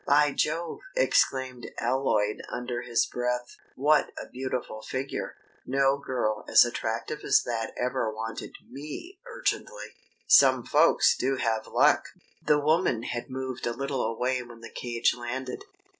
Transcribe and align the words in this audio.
"By 0.07 0.31
Jove," 0.31 0.79
exclaimed 0.95 1.69
Alloyd 1.77 2.41
under 2.49 2.81
his 2.81 3.05
breath, 3.05 3.55
"what 3.75 4.09
a 4.19 4.25
beautiful 4.27 4.81
figure! 4.81 5.35
No 5.63 5.95
girl 5.99 6.43
as 6.49 6.65
attractive 6.65 7.19
as 7.23 7.43
that 7.43 7.71
ever 7.77 8.11
wanted 8.11 8.55
me 8.67 9.19
urgently! 9.27 9.93
Some 10.25 10.63
folks 10.65 11.15
do 11.15 11.35
have 11.35 11.67
luck!" 11.67 12.09
The 12.43 12.57
woman 12.59 13.03
had 13.03 13.29
moved 13.29 13.67
a 13.67 13.73
little 13.73 14.01
away 14.03 14.41
when 14.41 14.61
the 14.61 14.71
cage 14.71 15.13
landed. 15.13 15.65